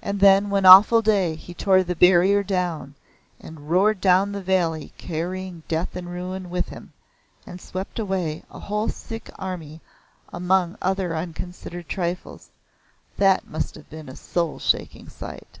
And 0.00 0.18
then 0.20 0.48
one 0.48 0.64
awful 0.64 1.02
day 1.02 1.34
he 1.36 1.52
tore 1.52 1.82
the 1.82 1.94
barrier 1.94 2.42
down 2.42 2.94
and 3.38 3.68
roared 3.68 4.00
down 4.00 4.32
the 4.32 4.40
valley 4.42 4.94
carrying 4.96 5.62
death 5.68 5.94
and 5.94 6.08
ruin 6.10 6.48
with 6.48 6.70
him, 6.70 6.94
and 7.46 7.60
swept 7.60 7.98
away 7.98 8.44
a 8.50 8.58
whole 8.58 8.88
Sikh 8.88 9.28
army 9.38 9.82
among 10.32 10.78
other 10.80 11.14
unconsidered 11.14 11.86
trifles. 11.86 12.50
That 13.18 13.46
must 13.46 13.74
have 13.74 13.90
been 13.90 14.08
a 14.08 14.16
soul 14.16 14.58
shaking 14.58 15.10
sight." 15.10 15.58